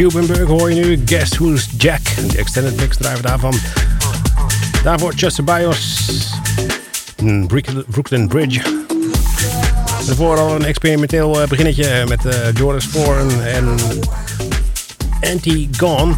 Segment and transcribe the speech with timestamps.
[0.00, 1.02] Cubenberg hoor je nu.
[1.04, 2.00] Guess Who's Jack.
[2.30, 3.54] De extended mix drijven daarvan.
[4.82, 6.08] Daarvoor Chester Bios.
[7.88, 8.60] Brooklyn Bridge.
[10.06, 13.74] Daarvoor al een experimenteel eh, beginnetje eh, met uh, Jordan Sporen en
[15.20, 16.14] Anti-Gone.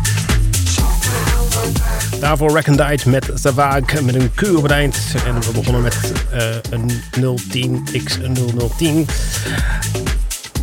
[2.21, 4.97] Daarvoor Recondite met Savag met een Q op het eind.
[5.27, 9.13] En we begonnen met uh, een 010x0010.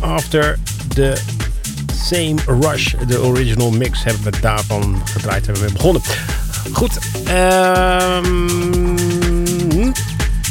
[0.00, 0.58] After
[0.94, 1.20] the
[2.02, 5.46] Same Rush, de original mix, hebben we daarvan gedraaid.
[5.46, 6.02] Hebben we begonnen.
[6.72, 8.48] Goed, um,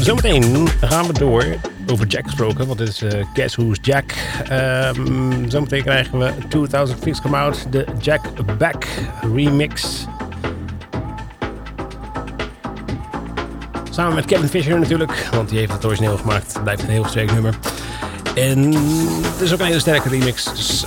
[0.02, 1.46] zometeen gaan we door
[1.88, 4.14] over Jack gesproken, want dit is uh, Guess Who's Jack.
[4.52, 8.22] Um, zometeen krijgen we 2000 Fix Come Out, de Jack
[8.58, 8.88] Back
[9.34, 10.06] remix.
[13.90, 16.64] Samen met Kevin Fisher natuurlijk, want die heeft het origineel gemaakt.
[16.64, 17.56] Blijft een heel sterk nummer.
[18.36, 18.74] En
[19.24, 20.44] het is ook een hele sterke remix.
[20.44, 20.86] Dus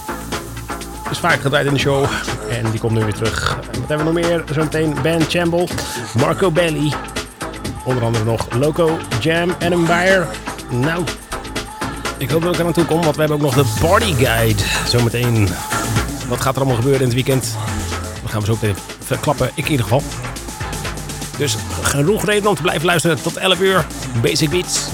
[1.13, 2.05] is vaak gedraaid in de show.
[2.51, 3.57] En die komt nu weer terug.
[3.57, 4.45] Wat hebben we nog meer?
[4.53, 5.67] Zometeen Ben Chamble,
[6.15, 6.93] Marco Belly.
[7.85, 10.27] Onder andere nog Loco, Jam en Empire.
[10.71, 11.05] Nou,
[12.19, 14.15] ik hoop dat ik er aan toe kom, want we hebben ook nog de Party
[14.15, 14.63] Guide.
[14.87, 15.49] Zometeen.
[16.29, 17.57] Wat gaat er allemaal gebeuren in het weekend?
[18.23, 19.51] Dat gaan we zo meteen verklappen.
[19.55, 20.03] Ik in ieder geval.
[21.39, 23.87] Dus genoeg reden om te blijven luisteren tot 11 uur.
[24.23, 24.89] Basic Beats.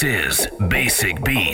[0.00, 1.47] This is Basic Beats.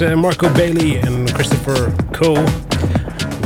[0.00, 2.38] Uh, Marco Bailey en Christopher Coe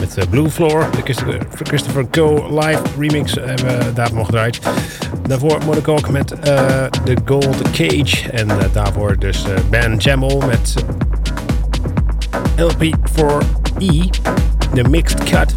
[0.00, 0.86] met uh, Blue Floor.
[0.90, 1.14] De
[1.62, 4.60] Christopher, Coe live remix hebben we daarvoor gedraaid.
[5.22, 6.38] Daarvoor Monaco met uh,
[6.84, 8.30] The Gold Cage.
[8.30, 10.74] En daarvoor dus Ben Jammel met
[12.56, 14.10] LP4E,
[14.74, 15.54] de Mixed Cut.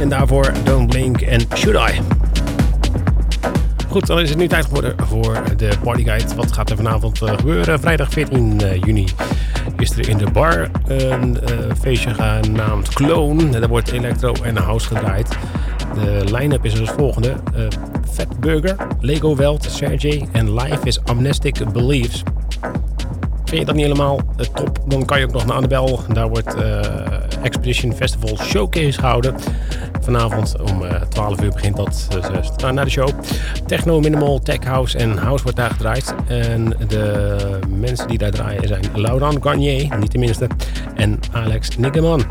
[0.00, 2.00] En daarvoor Don't Blink en Should I.
[3.88, 6.34] Goed, dan is het nu tijd geworden voor de partyguide.
[6.34, 7.80] Wat gaat er vanavond gebeuren?
[7.80, 9.06] Vrijdag 14 juni
[9.80, 13.48] is er in de bar een uh, feestje genaamd Clone.
[13.48, 15.28] Daar wordt electro en house gedraaid.
[15.94, 17.34] De line-up is als volgende.
[17.56, 17.66] Uh,
[18.12, 22.22] Fat Burger, Lego Welt, Sergey en Life is Amnestic Beliefs.
[23.44, 24.78] Vind je dat niet helemaal uh, top?
[24.86, 26.00] Dan kan je ook nog naar Annabel.
[26.12, 26.54] Daar wordt
[27.44, 29.34] Expedition Festival Showcase gehouden.
[30.00, 32.08] Vanavond om 12 uur begint dat
[32.64, 33.08] uh, naar de show.
[33.66, 36.14] Techno, minimal, tech house en house wordt daar gedraaid.
[36.26, 37.38] En de
[37.68, 40.48] mensen die daar draaien zijn Laurent Garnier, niet de minste,
[40.94, 42.24] en Alex Niggeman.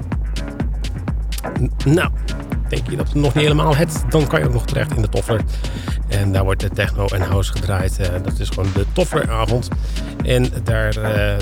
[1.85, 2.09] Nou,
[2.69, 5.01] denk je dat het nog niet helemaal het, dan kan je ook nog terecht in
[5.01, 5.41] de Toffler.
[6.07, 7.99] En daar wordt de techno en house gedraaid.
[7.99, 9.67] Uh, dat is gewoon de Toffleravond.
[10.25, 10.91] En daar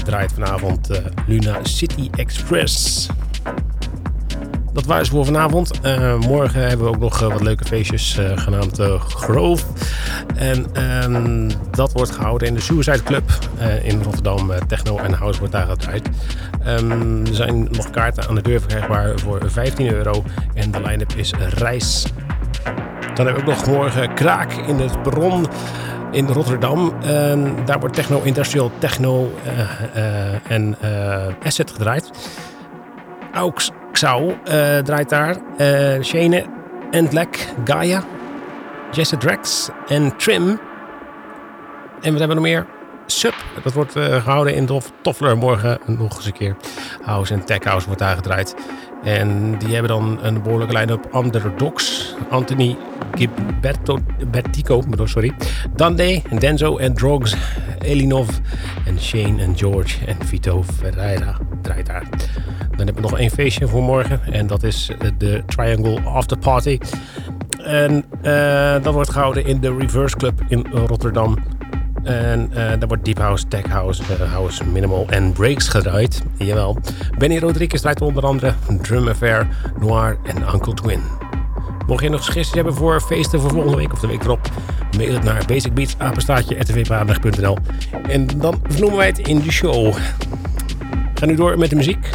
[0.03, 0.89] draait vanavond
[1.27, 3.07] Luna City Express
[4.73, 5.79] dat waren ze voor vanavond.
[5.85, 9.65] Uh, morgen hebben we ook nog uh, wat leuke feestjes uh, genaamd Grove.
[10.35, 13.31] En ehm, dat wordt gehouden in de Suicide Club
[13.83, 14.51] in Rotterdam.
[14.67, 16.09] Techno en House wordt daar gedraaid.
[16.67, 20.23] Um, er zijn nog kaarten aan de deur verkrijgbaar voor 15 euro.
[20.53, 22.05] En de line-up is reis.
[23.13, 25.45] Dan hebben we ook nog morgen Kraak in het Bron
[26.11, 26.93] in Rotterdam.
[27.01, 29.33] En daar wordt techno, industrial techno
[30.47, 30.77] en
[31.43, 32.11] asset gedraaid.
[33.33, 35.35] Aux Xau uh, draait daar.
[35.57, 36.45] Uh, Shane,
[36.91, 38.03] Endlek, Gaia,
[38.91, 40.59] Jesse Drax en Trim.
[42.01, 42.65] En wat hebben we nog meer?
[43.05, 43.33] Sub.
[43.63, 46.55] Dat wordt uh, gehouden in Tof Toffler morgen nog eens een keer.
[47.01, 48.55] House en Tech House wordt daar gedraaid.
[49.03, 51.09] En die hebben dan een behoorlijke line-up.
[51.15, 52.77] Underdogs, Anthony
[53.13, 53.97] Gilberto,
[54.31, 55.31] Bertico, sorry.
[55.75, 57.35] Dande, Denzo en Drogs,
[57.79, 58.29] Elinov
[58.85, 62.03] en Shane en George en Vito Ferreira draait daar.
[62.69, 64.21] Dan hebben we nog één feestje voor morgen.
[64.33, 66.79] En dat is de Triangle After Party.
[67.63, 71.37] En uh, dat wordt gehouden in de Reverse Club in Rotterdam.
[72.03, 76.23] En uh, daar wordt Deep House, Tech House, uh, House Minimal en Breaks gedraaid.
[76.37, 76.77] Jawel.
[77.17, 79.47] Benny Rodriguez draait onder andere Drum Affair,
[79.79, 81.01] Noir en Uncle Twin.
[81.87, 84.49] Mocht je nog suggesties hebben voor feesten voor volgende week of de week erop,
[84.97, 86.55] mail het naar basicbeats, apenstaatje,
[88.07, 89.93] En dan vernoemen wij het in de show.
[91.13, 92.09] Ga nu door met de muziek.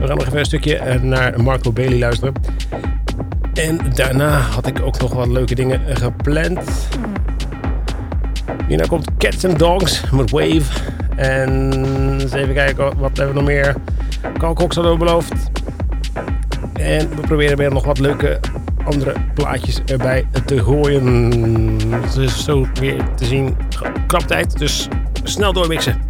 [0.00, 2.34] We gaan nog even een stukje eh, naar Marco Bailey luisteren.
[3.54, 6.88] En daarna had ik ook nog wat leuke dingen gepland.
[8.68, 10.62] Hierna komt Cats and Dogs met Wave.
[11.16, 11.72] En
[12.20, 13.74] eens even kijken, wat hebben we nog meer?
[14.38, 15.32] Kalkox hadden we beloofd.
[16.72, 18.40] En we proberen weer nog wat leuke
[18.84, 21.04] andere plaatjes erbij te gooien.
[21.90, 23.56] Het is zo weer te zien.
[24.06, 24.88] Krap tijd, dus
[25.22, 26.00] snel doormixen.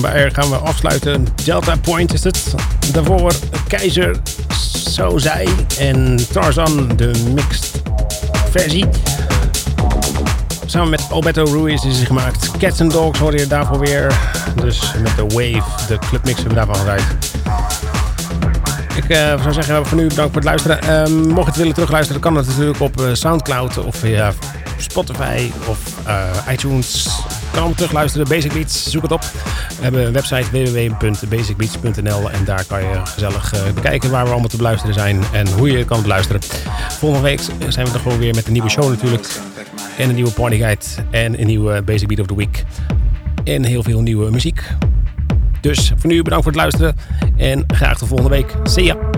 [0.00, 1.26] Beyer gaan we afsluiten.
[1.44, 2.54] Delta Point is het.
[2.92, 3.32] Daarvoor
[3.68, 4.16] Keizer,
[4.90, 7.82] Zo Zij en Tarzan, de mixed
[8.50, 8.86] versie.
[10.66, 12.50] Samen met Alberto Ruiz is hij gemaakt.
[12.58, 14.18] Cats and Dogs hoor je daarvoor weer.
[14.54, 17.04] Dus met de Wave, de clubmix hebben we daarvan gedraaid.
[18.94, 21.08] Ik uh, zou zeggen, voor nu bedankt voor het luisteren.
[21.08, 24.32] Uh, mocht je het willen terugluisteren, kan dat natuurlijk op uh, Soundcloud of via
[24.76, 27.08] Spotify of uh, iTunes.
[27.54, 29.20] Kan terugluisteren, Basic Beats, zoek het op.
[29.20, 34.56] We hebben een website www.basicbeats.nl en daar kan je gezellig bekijken waar we allemaal te
[34.56, 36.40] beluisteren zijn en hoe je kan beluisteren.
[36.88, 39.28] Volgende week zijn we er gewoon weer met een nieuwe show natuurlijk.
[39.98, 42.64] En een nieuwe partyguide en een nieuwe Basic Beat of the Week.
[43.44, 44.62] En heel veel nieuwe muziek.
[45.60, 46.96] Dus voor nu bedankt voor het luisteren
[47.36, 48.54] en graag tot volgende week.
[48.64, 49.13] See ya!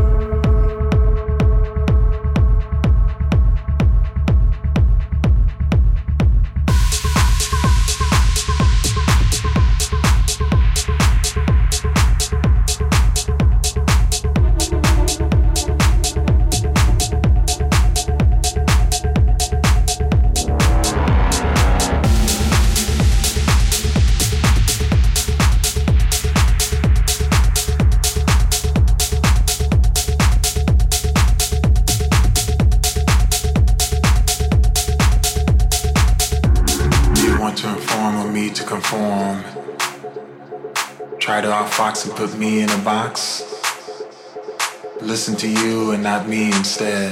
[45.17, 47.11] Listen to you and not me instead.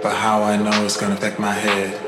[0.00, 2.07] But how I know it's gonna affect my head.